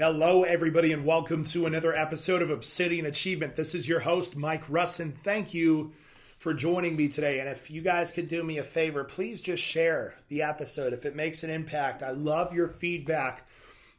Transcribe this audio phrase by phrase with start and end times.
[0.00, 3.54] Hello, everybody, and welcome to another episode of Obsidian Achievement.
[3.54, 5.12] This is your host, Mike Russin.
[5.12, 5.92] Thank you
[6.38, 7.38] for joining me today.
[7.38, 11.04] And if you guys could do me a favor, please just share the episode if
[11.04, 12.02] it makes an impact.
[12.02, 13.46] I love your feedback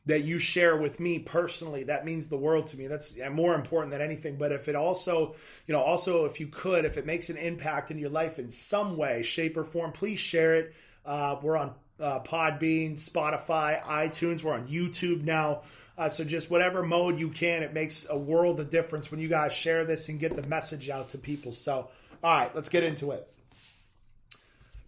[0.07, 1.83] that you share with me personally.
[1.83, 2.87] That means the world to me.
[2.87, 4.37] That's more important than anything.
[4.37, 5.35] But if it also,
[5.67, 8.49] you know, also if you could, if it makes an impact in your life in
[8.49, 10.73] some way, shape, or form, please share it.
[11.05, 14.43] Uh, we're on uh, Podbean, Spotify, iTunes.
[14.43, 15.61] We're on YouTube now.
[15.97, 19.27] Uh, so just whatever mode you can, it makes a world of difference when you
[19.27, 21.51] guys share this and get the message out to people.
[21.51, 21.89] So,
[22.23, 23.31] all right, let's get into it.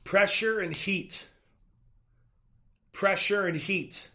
[0.04, 1.26] Pressure and heat.
[2.92, 4.10] Pressure and heat.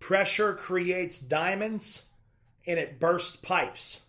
[0.00, 2.02] Pressure creates diamonds
[2.66, 4.00] and it bursts pipes.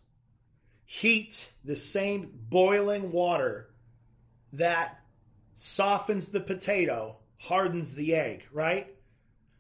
[0.86, 3.70] Heat, the same boiling water
[4.54, 5.00] that
[5.54, 8.88] softens the potato, hardens the egg, right?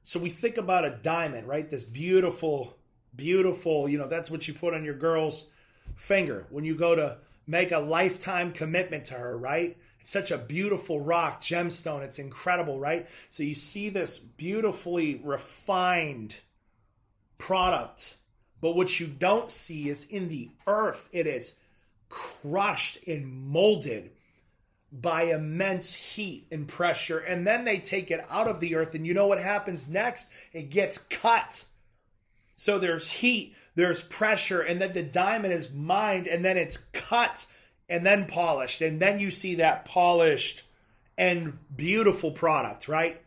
[0.04, 1.70] So we think about a diamond, right?
[1.70, 2.78] This beautiful,
[3.16, 5.48] beautiful, you know, that's what you put on your girl's
[5.96, 9.78] finger when you go to make a lifetime commitment to her, right?
[10.00, 12.02] It's such a beautiful rock, gemstone.
[12.02, 13.08] It's incredible, right?
[13.30, 16.36] So you see this beautifully refined
[17.38, 18.18] product.
[18.62, 21.54] But what you don't see is in the earth, it is
[22.10, 24.12] crushed and molded
[25.02, 27.20] by immense heat and pressure.
[27.20, 28.96] And then they take it out of the earth.
[28.96, 30.30] And you know what happens next?
[30.54, 31.66] It gets cut.
[32.56, 37.46] So there's heat, there's pressure, and then the diamond is mined, and then it's cut
[37.90, 38.82] and then polished.
[38.82, 40.64] And then you see that polished
[41.18, 43.22] and beautiful product, right?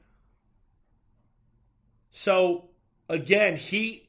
[2.11, 2.71] So
[3.09, 4.09] again, heat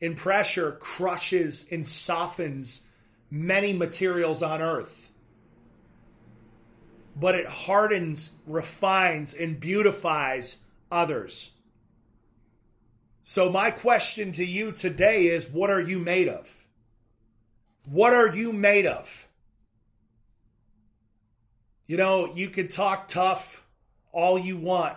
[0.00, 2.82] and pressure crushes and softens
[3.30, 4.99] many materials on earth
[7.16, 10.56] but it hardens, refines, and beautifies
[10.90, 11.50] others.
[13.22, 16.48] So, my question to you today is what are you made of?
[17.88, 19.26] What are you made of?
[21.86, 23.62] You know, you could talk tough
[24.12, 24.96] all you want.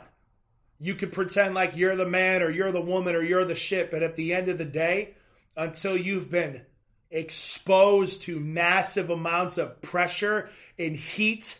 [0.80, 3.90] You could pretend like you're the man or you're the woman or you're the shit,
[3.90, 5.16] but at the end of the day,
[5.56, 6.62] until you've been
[7.10, 11.60] exposed to massive amounts of pressure and heat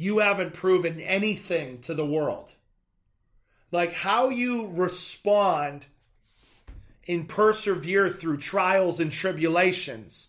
[0.00, 2.54] you haven't proven anything to the world.
[3.70, 5.84] Like how you respond
[7.06, 10.28] and persevere through trials and tribulations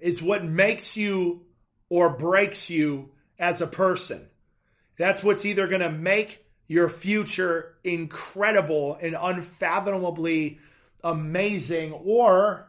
[0.00, 1.44] is what makes you
[1.90, 4.26] or breaks you as a person.
[4.96, 10.58] That's what's either going to make your future incredible and unfathomably
[11.04, 12.68] amazing, or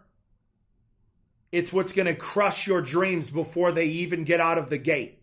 [1.51, 5.18] it's what's going to crush your dreams before they even get out of the gate.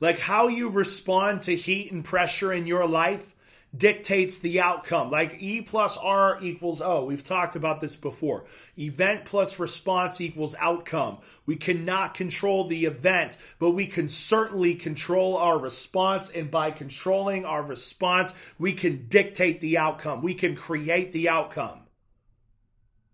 [0.00, 3.34] Like how you respond to heat and pressure in your life
[3.76, 5.10] dictates the outcome.
[5.10, 7.04] Like E plus R equals O.
[7.04, 8.44] We've talked about this before.
[8.78, 11.18] Event plus response equals outcome.
[11.46, 16.30] We cannot control the event, but we can certainly control our response.
[16.30, 20.22] And by controlling our response, we can dictate the outcome.
[20.22, 21.80] We can create the outcome.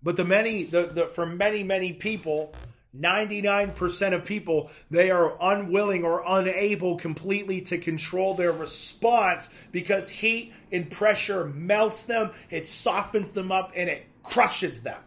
[0.02, 2.54] But the many, the, the for many, many people,
[2.98, 10.52] 99% of people, they are unwilling or unable completely to control their response because heat
[10.70, 15.00] and pressure melts them, it softens them up, and it crushes them.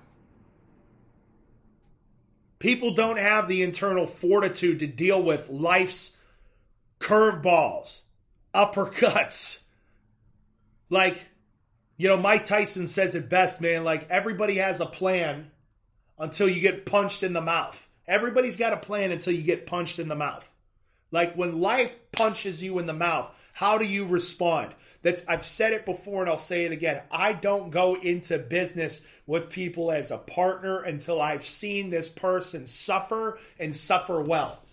[2.57, 6.18] People don't have the internal fortitude to deal with life's
[7.00, 8.01] curveballs,
[8.53, 9.59] uppercuts.
[10.90, 11.24] Like,
[11.97, 13.84] you know, Mike Tyson says it best, man.
[13.84, 15.51] Like, everybody has a plan
[16.17, 17.87] until you get punched in the mouth.
[18.07, 20.49] Everybody's got a plan until you get punched in the mouth.
[21.11, 24.73] Like when life punches you in the mouth, how do you respond?
[25.01, 27.01] That's I've said it before and I'll say it again.
[27.11, 32.65] I don't go into business with people as a partner until I've seen this person
[32.65, 34.64] suffer and suffer well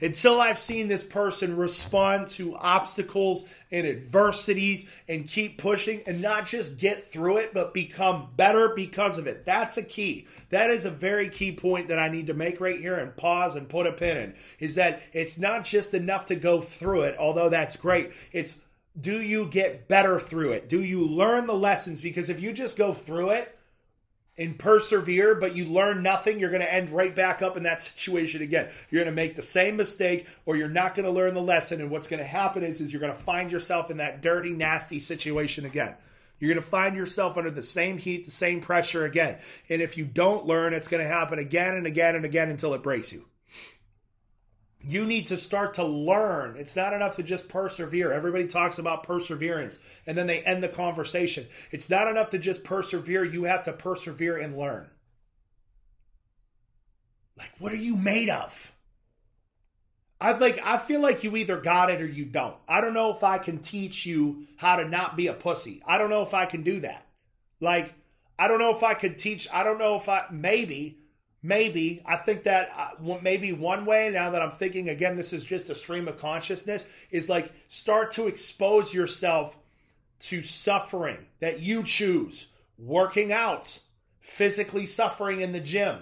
[0.00, 6.46] until I've seen this person respond to obstacles and adversities and keep pushing and not
[6.46, 9.44] just get through it, but become better because of it.
[9.44, 10.26] That's a key.
[10.50, 13.56] That is a very key point that I need to make right here and pause
[13.56, 17.16] and put a pin in is that it's not just enough to go through it,
[17.18, 18.12] although that's great.
[18.32, 18.58] It's
[19.00, 20.68] do you get better through it?
[20.68, 22.00] Do you learn the lessons?
[22.00, 23.58] Because if you just go through it,
[24.36, 27.80] and persevere, but you learn nothing, you're going to end right back up in that
[27.80, 28.68] situation again.
[28.90, 31.80] You're going to make the same mistake, or you're not going to learn the lesson.
[31.80, 34.50] And what's going to happen is, is you're going to find yourself in that dirty,
[34.50, 35.94] nasty situation again.
[36.40, 39.38] You're going to find yourself under the same heat, the same pressure again.
[39.68, 42.74] And if you don't learn, it's going to happen again and again and again until
[42.74, 43.24] it breaks you.
[44.86, 46.56] You need to start to learn.
[46.58, 48.12] It's not enough to just persevere.
[48.12, 51.46] Everybody talks about perseverance and then they end the conversation.
[51.70, 53.24] It's not enough to just persevere.
[53.24, 54.86] You have to persevere and learn.
[57.36, 58.72] Like, what are you made of?
[60.20, 62.56] I like I feel like you either got it or you don't.
[62.68, 65.82] I don't know if I can teach you how to not be a pussy.
[65.86, 67.06] I don't know if I can do that.
[67.60, 67.92] Like
[68.38, 69.48] I don't know if I could teach.
[69.52, 70.98] I don't know if I maybe
[71.44, 75.44] maybe I think that uh, maybe one way now that I'm thinking again this is
[75.44, 79.56] just a stream of consciousness is like start to expose yourself
[80.20, 82.46] to suffering that you choose,
[82.78, 83.78] working out,
[84.20, 85.98] physically suffering in the gym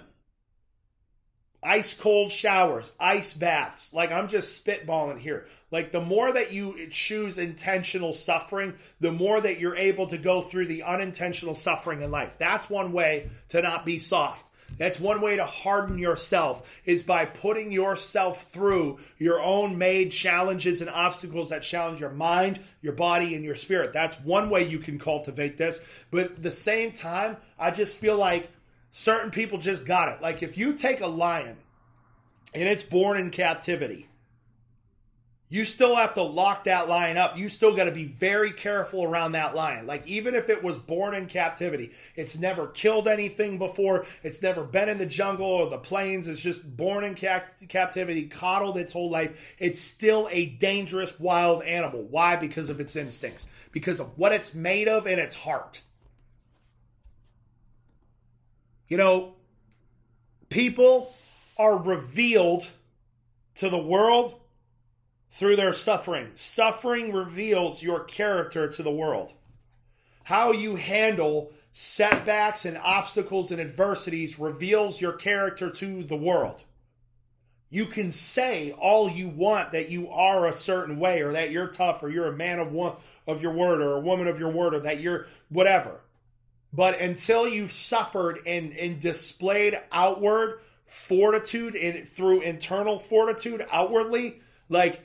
[1.65, 3.93] ice cold showers, ice baths.
[3.93, 5.47] Like I'm just spitballing here.
[5.71, 10.41] Like the more that you choose intentional suffering, the more that you're able to go
[10.41, 12.37] through the unintentional suffering in life.
[12.37, 14.49] That's one way to not be soft.
[14.77, 20.81] That's one way to harden yourself is by putting yourself through your own made challenges
[20.81, 23.93] and obstacles that challenge your mind, your body, and your spirit.
[23.93, 25.81] That's one way you can cultivate this.
[26.11, 28.49] But at the same time, I just feel like
[28.91, 30.21] certain people just got it.
[30.21, 31.57] Like if you take a lion
[32.53, 34.07] and it's born in captivity,
[35.49, 37.37] you still have to lock that lion up.
[37.37, 39.85] You still got to be very careful around that lion.
[39.85, 44.63] Like, even if it was born in captivity, it's never killed anything before, it's never
[44.63, 48.93] been in the jungle or the plains, it's just born in cap- captivity, coddled its
[48.93, 49.53] whole life.
[49.59, 52.01] It's still a dangerous wild animal.
[52.01, 52.35] Why?
[52.35, 55.81] Because of its instincts, because of what it's made of in its heart.
[58.87, 59.35] You know,
[60.49, 61.13] people
[61.57, 62.67] are revealed
[63.55, 64.39] to the world
[65.33, 66.29] through their suffering.
[66.35, 69.33] Suffering reveals your character to the world.
[70.23, 76.61] How you handle setbacks and obstacles and adversities reveals your character to the world.
[77.71, 81.67] You can say all you want that you are a certain way or that you're
[81.67, 82.93] tough or you're a man of one
[83.25, 85.99] of your word or a woman of your word or that you're whatever.
[86.71, 94.39] But until you've suffered and, and displayed outward fortitude and through internal fortitude outwardly,
[94.69, 95.01] like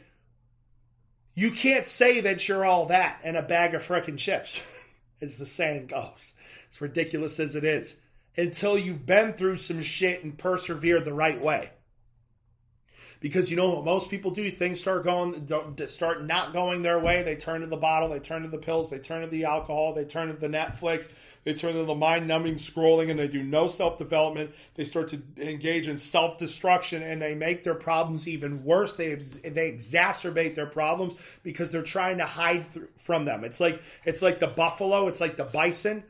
[1.39, 4.61] you can't say that you're all that in a bag of frickin' chips,
[5.21, 6.35] as the saying goes.
[6.67, 7.97] It's ridiculous as it is.
[8.37, 11.71] Until you've been through some shit and persevered the right way
[13.21, 14.51] because you know what most people do?
[14.51, 15.49] Things start going
[15.87, 17.23] start not going their way.
[17.23, 19.93] They turn to the bottle they turn to the pills they turn to the alcohol
[19.95, 21.09] they turn to the netflix
[21.45, 25.09] they turn to the mind numbing scrolling and they do no self development they start
[25.09, 28.97] to engage in self destruction and they make their problems even worse.
[28.97, 32.67] They they exacerbate their problems because they're trying to hide
[32.97, 33.45] from them.
[33.45, 36.05] It's like it's like the buffalo it's like the bison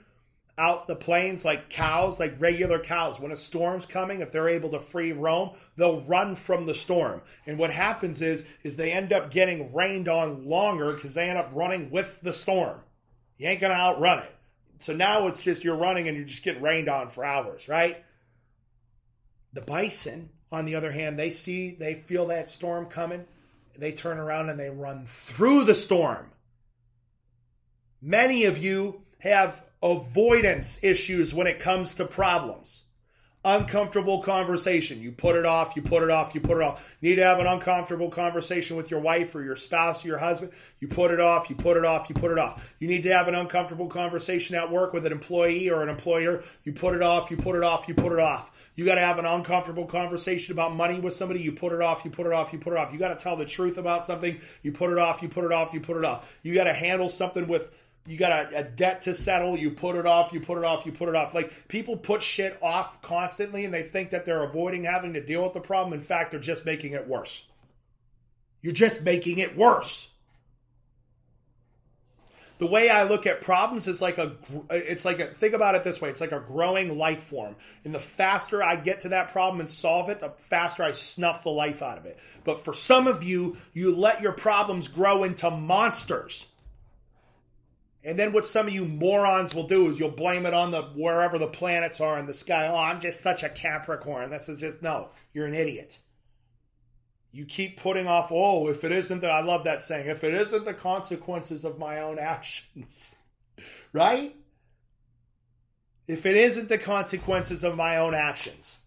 [0.58, 3.20] out the plains like cows, like regular cows.
[3.20, 7.22] When a storm's coming, if they're able to free roam, they'll run from the storm.
[7.46, 11.38] And what happens is, is they end up getting rained on longer because they end
[11.38, 12.80] up running with the storm.
[13.38, 14.34] You ain't gonna outrun it.
[14.78, 18.04] So now it's just you're running and you're just getting rained on for hours, right?
[19.52, 23.26] The bison, on the other hand, they see, they feel that storm coming,
[23.76, 26.30] they turn around and they run through the storm.
[28.02, 32.84] Many of you have avoidance issues when it comes to problems.
[33.44, 35.00] Uncomfortable conversation.
[35.00, 36.84] You put it off, you put it off, you put it off.
[37.00, 40.52] Need to have an uncomfortable conversation with your wife or your spouse or your husband.
[40.80, 42.74] You put it off, you put it off, you put it off.
[42.80, 46.42] You need to have an uncomfortable conversation at work with an employee or an employer.
[46.64, 48.50] You put it off, you put it off, you put it off.
[48.74, 51.40] You got to have an uncomfortable conversation about money with somebody.
[51.40, 52.92] You put it off, you put it off, you put it off.
[52.92, 54.40] You got to tell the truth about something.
[54.62, 56.28] You put it off, you put it off, you put it off.
[56.42, 57.72] You got to handle something with
[58.06, 60.86] you got a, a, debt to settle, you put it off, you put it off,
[60.86, 61.34] you put it off.
[61.34, 65.42] Like people put shit off constantly and they think that they're avoiding having to deal
[65.42, 65.92] with the problem.
[65.92, 67.44] In fact, they're just making it worse.
[68.62, 70.08] You're just making it worse.
[72.58, 74.32] The way I look at problems is like a
[74.68, 77.54] it's like a think about it this way, it's like a growing life form.
[77.84, 81.44] And the faster I get to that problem and solve it, the faster I snuff
[81.44, 82.18] the life out of it.
[82.42, 86.46] But for some of you, you let your problems grow into monsters
[88.08, 90.80] and then what some of you morons will do is you'll blame it on the
[90.80, 92.66] wherever the planets are in the sky.
[92.66, 94.30] Oh, I'm just such a Capricorn.
[94.30, 95.98] This is just no, you're an idiot.
[97.32, 100.32] You keep putting off, oh, if it isn't that I love that saying, if it
[100.32, 103.14] isn't the consequences of my own actions,
[103.92, 104.34] right?
[106.06, 108.78] If it isn't the consequences of my own actions.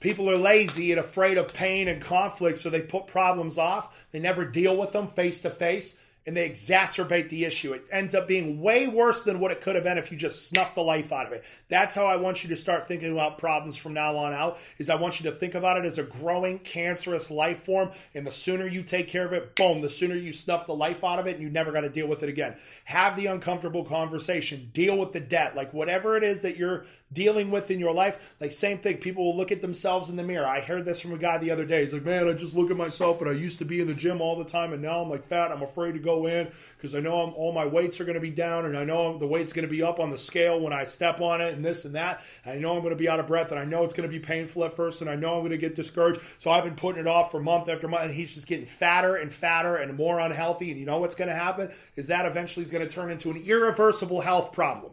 [0.00, 4.06] People are lazy and afraid of pain and conflict, so they put problems off.
[4.10, 7.72] They never deal with them face to face and they exacerbate the issue.
[7.72, 10.48] It ends up being way worse than what it could have been if you just
[10.48, 11.44] snuffed the life out of it.
[11.68, 14.58] That's how I want you to start thinking about problems from now on out.
[14.78, 18.26] Is I want you to think about it as a growing cancerous life form, and
[18.26, 21.20] the sooner you take care of it, boom, the sooner you snuff the life out
[21.20, 22.56] of it, and you never got to deal with it again.
[22.84, 24.70] Have the uncomfortable conversation.
[24.72, 28.34] Deal with the debt, like whatever it is that you're dealing with in your life.
[28.40, 30.46] Like same thing, people will look at themselves in the mirror.
[30.46, 31.82] I heard this from a guy the other day.
[31.82, 33.94] He's like, "Man, I just look at myself, and I used to be in the
[33.94, 35.52] gym all the time, and now I'm like fat.
[35.52, 38.20] I'm afraid to go in because I know I'm, all my weights are going to
[38.20, 40.72] be down, and I know the weight's going to be up on the scale when
[40.72, 42.22] I step on it, and this and that.
[42.44, 44.08] And I know I'm going to be out of breath, and I know it's going
[44.08, 46.20] to be painful at first, and I know I'm going to get discouraged.
[46.38, 49.16] So I've been putting it off for month after month, and he's just getting fatter
[49.16, 50.70] and fatter and more unhealthy.
[50.70, 53.30] And you know what's going to happen is that eventually is going to turn into
[53.30, 54.92] an irreversible health problem.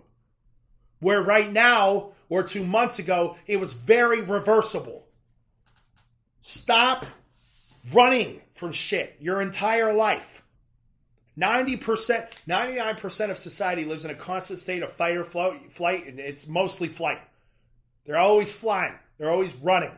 [1.04, 5.06] Where right now or two months ago, it was very reversible.
[6.42, 7.06] Stop
[7.94, 10.42] running from shit your entire life.
[11.38, 16.48] 90%, 99% of society lives in a constant state of fight or flight, and it's
[16.48, 17.20] mostly flight.
[18.06, 19.92] They're always flying, they're always running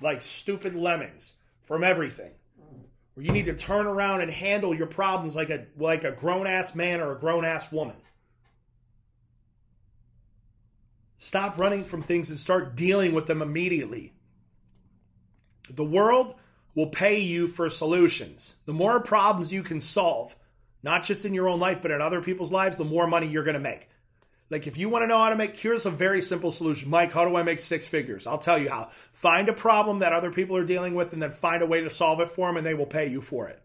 [0.00, 2.32] like stupid lemmings from everything.
[3.14, 6.46] Where you need to turn around and handle your problems like a like a grown
[6.46, 7.96] ass man or a grown ass woman.
[11.18, 14.12] Stop running from things and start dealing with them immediately.
[15.70, 16.34] The world
[16.74, 18.54] will pay you for solutions.
[18.66, 20.36] The more problems you can solve,
[20.82, 23.44] not just in your own life, but in other people's lives, the more money you're
[23.44, 23.88] going to make.
[24.50, 26.90] Like if you want to know how to make, here's a very simple solution.
[26.90, 28.26] Mike, how do I make six figures?
[28.26, 28.90] I'll tell you how.
[29.12, 31.90] Find a problem that other people are dealing with and then find a way to
[31.90, 33.60] solve it for them and they will pay you for it.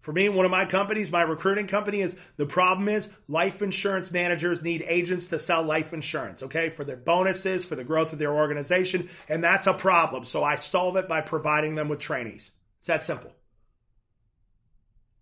[0.00, 4.10] For me, one of my companies, my recruiting company, is the problem is life insurance
[4.10, 8.18] managers need agents to sell life insurance, okay, for their bonuses, for the growth of
[8.18, 10.24] their organization, and that's a problem.
[10.24, 12.50] So I solve it by providing them with trainees.
[12.78, 13.32] It's that simple.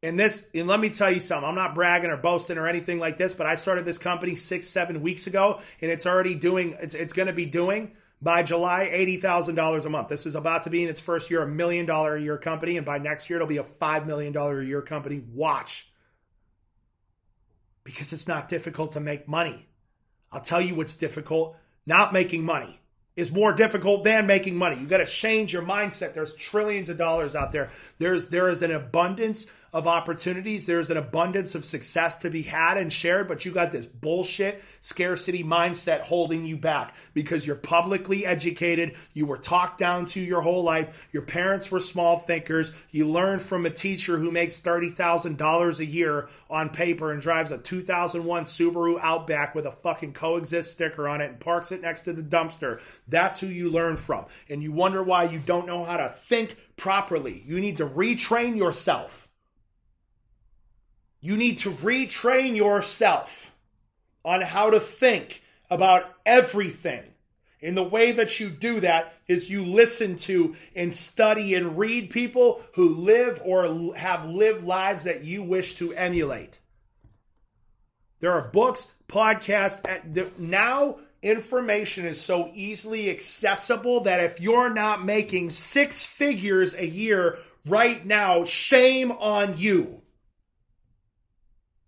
[0.00, 3.00] And this, and let me tell you something, I'm not bragging or boasting or anything
[3.00, 6.76] like this, but I started this company six, seven weeks ago, and it's already doing,
[6.80, 10.08] it's, it's going to be doing by July, $80,000 a month.
[10.08, 12.76] This is about to be in its first year a million dollar a year company,
[12.76, 15.22] and by next year, it'll be a $5 million a year company.
[15.32, 15.90] Watch.
[17.84, 19.66] Because it's not difficult to make money.
[20.30, 21.56] I'll tell you what's difficult
[21.88, 22.78] not making money
[23.16, 24.76] is more difficult than making money.
[24.76, 26.12] You got to change your mindset.
[26.12, 27.70] There's trillions of dollars out there.
[27.98, 30.66] There's there is an abundance of opportunities.
[30.66, 34.62] There's an abundance of success to be had and shared, but you got this bullshit
[34.80, 38.96] scarcity mindset holding you back because you're publicly educated.
[39.12, 41.08] You were talked down to your whole life.
[41.12, 42.72] Your parents were small thinkers.
[42.90, 47.58] You learned from a teacher who makes $30,000 a year on paper and drives a
[47.58, 52.12] 2001 Subaru Outback with a fucking coexist sticker on it and parks it next to
[52.12, 52.80] the dumpster.
[53.06, 54.26] That's who you learn from.
[54.48, 57.42] And you wonder why you don't know how to think properly.
[57.46, 59.27] You need to retrain yourself.
[61.28, 63.54] You need to retrain yourself
[64.24, 67.02] on how to think about everything.
[67.60, 72.08] And the way that you do that is you listen to and study and read
[72.08, 76.60] people who live or have lived lives that you wish to emulate.
[78.20, 80.38] There are books, podcasts.
[80.38, 87.38] Now, information is so easily accessible that if you're not making six figures a year
[87.66, 90.00] right now, shame on you.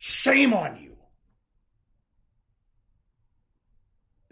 [0.02, 0.96] Shame on you.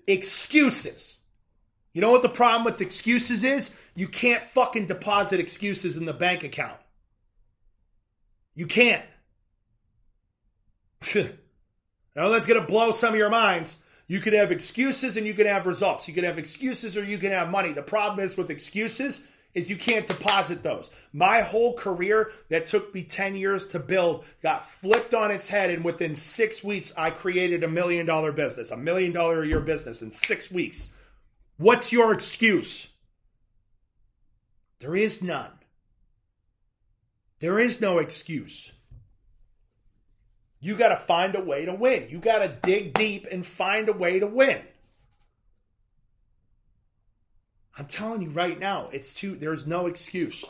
[0.06, 1.14] Excuses.
[1.92, 3.70] You know what the problem with excuses is?
[3.94, 6.80] You can't fucking deposit excuses in the bank account.
[8.54, 9.04] You can't.
[11.14, 13.76] now that's going to blow some of your minds.
[14.06, 16.08] You can have excuses and you can have results.
[16.08, 17.72] You can have excuses or you can have money.
[17.72, 19.22] The problem is with excuses,
[19.54, 20.90] is you can't deposit those.
[21.12, 25.70] My whole career that took me 10 years to build got flipped on its head,
[25.70, 29.60] and within six weeks, I created a million dollar business, a million dollar a year
[29.60, 30.92] business in six weeks.
[31.56, 32.88] What's your excuse?
[34.80, 35.50] There is none.
[37.40, 38.72] There is no excuse.
[40.60, 42.06] You got to find a way to win.
[42.08, 44.60] You got to dig deep and find a way to win.
[47.78, 50.44] I'm telling you right now, it's too, there's no excuse.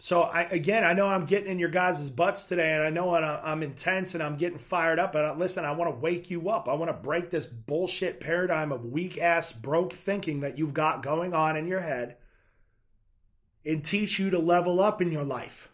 [0.00, 3.12] So I again, I know I'm getting in your guys' butts today, and I know
[3.12, 5.12] I'm intense and I'm getting fired up.
[5.12, 6.68] But listen, I want to wake you up.
[6.68, 11.02] I want to break this bullshit paradigm of weak ass broke thinking that you've got
[11.02, 12.16] going on in your head,
[13.66, 15.67] and teach you to level up in your life.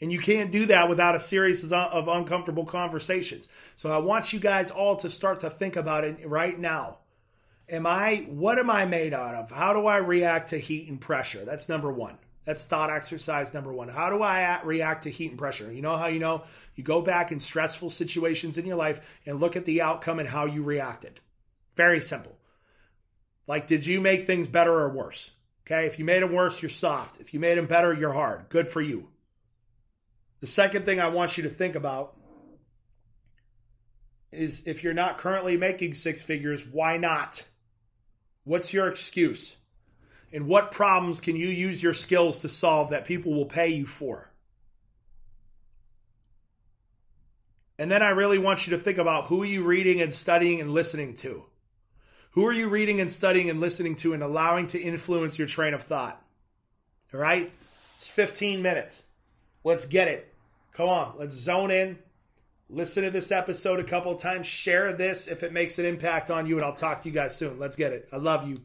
[0.00, 3.48] And you can't do that without a series of uncomfortable conversations.
[3.76, 6.98] So I want you guys all to start to think about it right now.
[7.68, 9.50] Am I, what am I made out of?
[9.50, 11.44] How do I react to heat and pressure?
[11.44, 12.18] That's number one.
[12.44, 13.88] That's thought exercise number one.
[13.88, 15.72] How do I react to heat and pressure?
[15.72, 16.42] You know how you know?
[16.74, 20.28] You go back in stressful situations in your life and look at the outcome and
[20.28, 21.20] how you reacted.
[21.74, 22.36] Very simple.
[23.46, 25.30] Like, did you make things better or worse?
[25.66, 27.18] Okay, if you made them worse, you're soft.
[27.18, 28.50] If you made them better, you're hard.
[28.50, 29.08] Good for you.
[30.44, 32.18] The second thing I want you to think about
[34.30, 37.46] is if you're not currently making six figures, why not?
[38.44, 39.56] What's your excuse?
[40.34, 43.86] And what problems can you use your skills to solve that people will pay you
[43.86, 44.32] for?
[47.78, 50.60] And then I really want you to think about who are you reading and studying
[50.60, 51.46] and listening to?
[52.32, 55.72] Who are you reading and studying and listening to and allowing to influence your train
[55.72, 56.22] of thought?
[57.14, 57.50] All right?
[57.94, 59.00] It's 15 minutes.
[59.64, 60.32] Let's get it.
[60.74, 61.98] Come on, let's zone in.
[62.68, 64.46] Listen to this episode a couple of times.
[64.46, 67.36] Share this if it makes an impact on you, and I'll talk to you guys
[67.36, 67.58] soon.
[67.58, 68.08] Let's get it.
[68.12, 68.60] I love you.